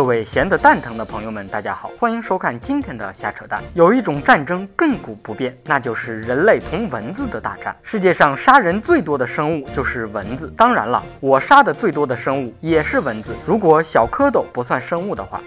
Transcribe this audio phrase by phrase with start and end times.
[0.00, 3.62] 各位闲得蛋疼的朋友们，大家好，欢迎收看今天的瞎扯淡。
[3.74, 7.76] 有一种战争亘古不变，那就是人类同蚊子的大战。
[7.82, 13.36] 世界上杀人最多的生物就是蚊子，当然了，我杀的最多的生物也是蚊子。
[13.46, 15.38] 如果小蝌蚪不算生物的话。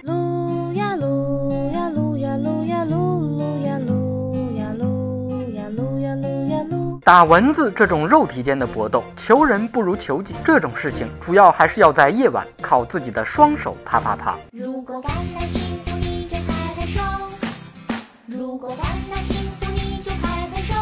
[7.06, 10.34] 打蚊子这种肉体间的搏斗，求人不如求己。
[10.46, 14.38] 这种事情主要还是要在夜晚，靠自己的双手啪啪啪。
[14.54, 17.02] 如果感到幸福，你就拍拍手；
[18.26, 20.74] 如果感到幸福，你就拍拍手。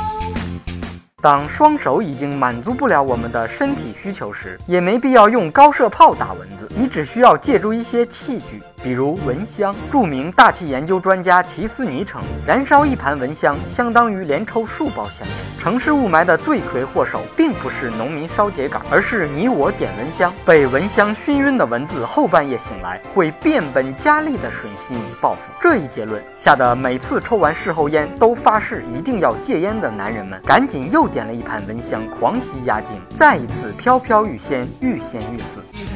[1.20, 8.62] 当双手已经满足不了我们的身体需求时，也没必要用高射炮打蚊子，你只需要借助一些器具。
[8.84, 15.36] 比如蚊香，著名大气研究专家齐斯尼称，燃烧一盘蚊香相当于连抽数包香烟。
[15.60, 20.34] 城市雾霾的罪魁祸首并不是农民烧秸秆，而是你我点蚊香。
[20.44, 25.40] 被蚊香熏晕的蚊子后半夜醒来，会变本加厉地吮吸你报复。
[25.62, 35.91] 这一结论吓得每次抽完事后烟都发誓一定要戒烟的男人们，赶紧又点了一盘蚊香狂吸压惊，再一次飘飘欲仙，欲仙欲死。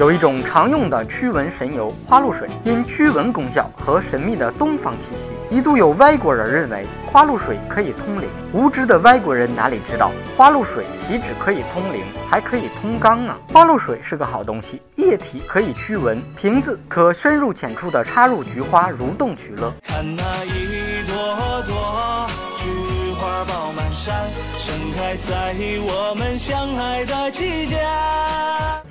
[0.00, 8.26] 有一种常用的驱蚊神油花露水，因驱蚊功效和神秘的东方气息，一度有外国人认为花露水可以通灵。
[8.50, 13.36] 无知的外国人哪里知道，花露水岂止可以通灵，还可以通肛啊！
[13.52, 19.70] 花露水是个好东西，液体可以驱蚊，瓶子可深入浅出的插入菊花，蠕动取乐。
[19.86, 27.76] 看那一朵朵菊花爆满山，盛开在我们相爱的季节。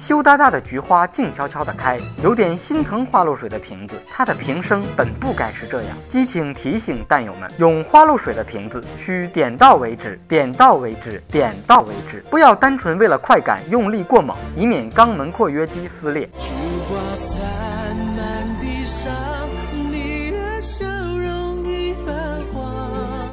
[0.10, 5.96] 羞答答的菊花静悄悄地开，有点心疼花露水的瓶子，它的瓶身本不该是这样。
[6.10, 16.28] 激情提醒弹友们，用花露水的瓶子需点到为止，点到为止，点到为止，不要单纯为了快感用力过猛，以免肛门括约肌撕裂。
[16.40, 16.50] 菊
[16.90, 19.40] 花灿烂地上。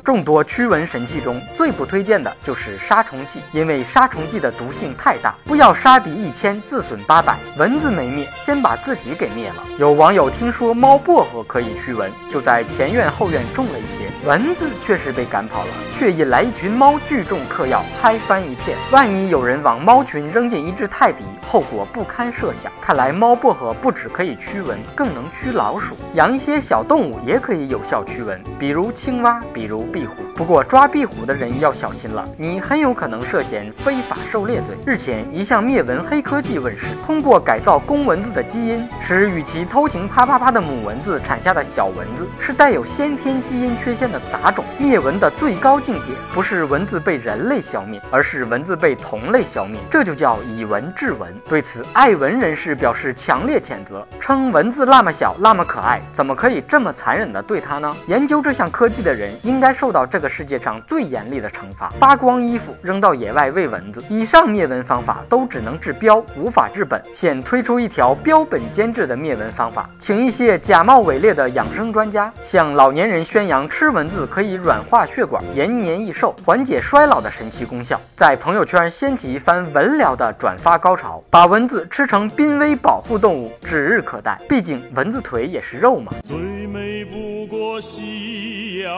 [0.07, 9.57] 众多驱蚊神器中最不推荐的就是杀虫剂，因为杀虫剂的毒性太大，不要杀敌一千自损八百，蚊子没灭，先把自己给灭了。
[9.81, 18.79] 有网友听说猫薄荷可以驱蚊，就在前院后院种了一些，蚊子确实被赶跑了，却引来一群猫聚众嗑药，嗨翻一片。
[18.93, 22.71] 万一有人往猫群扔进一只泰迪，后果不堪设想。
[22.81, 25.97] 看来猫薄荷不止可以驱蚊，更能驱老鼠。
[26.15, 29.85] 养一些小动物也可以有效驱蚊，比如青蛙，比如。
[29.97, 34.77] 壁虎，不过抓壁虎的人要小心了，你很有可能涉嫌非法狩猎罪。
[34.85, 44.63] 日前，一项灭蚊黑科技问世，通过改造公蚊子的基因，使与其偷情啪啪啪的母蚊子产下的小蚊子是带有先天基因缺陷的杂种。
[44.77, 51.35] 灭蚊的最高境界不是蚊子被人类消灭，而是蚊子被同类消灭，这就叫以蚊治蚊。
[51.49, 57.91] 对此，爱蚊人士表示强烈谴责，称蚊子那么小，那么可爱，怎么可以这么残忍的对它呢？
[58.09, 59.86] 研究这项科技的人应该受。
[59.87, 64.05] 受到这个世界上最严厉的惩罚，扒光衣服扔到野外喂蚊子。
[64.09, 67.01] 以上灭蚊方法都只能治标，无法治本。
[67.15, 84.37] 现推出一条标本兼治的灭蚊方法，请一些假冒伪劣的养生专家向老年人宣扬吃蚊子可以软化血管、延年益寿、缓解衰老的神奇功效，在朋友圈掀起一番蚊疗的转发高潮，把蚊子吃成濒危保护动物指日可待。
[84.49, 86.11] 毕竟蚊子腿也是肉嘛。
[86.25, 86.37] 最
[86.67, 88.93] 美不过夕阳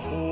[0.00, 0.23] 红。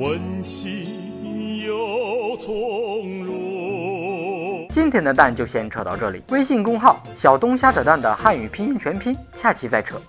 [0.00, 4.66] 温馨又从容。
[4.70, 6.22] 今天的蛋就先扯到这里。
[6.30, 10.00] 微信公号“小东瞎扯蛋”的汉语拼音全拼，下期再扯。